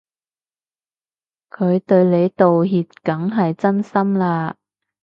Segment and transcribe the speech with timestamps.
[1.51, 4.57] 佢對你道歉梗係真心啦